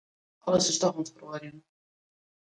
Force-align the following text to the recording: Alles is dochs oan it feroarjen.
Alles 0.45 0.67
is 0.71 0.79
dochs 0.81 0.95
oan 0.97 1.03
it 1.05 1.13
feroarjen. 1.17 1.57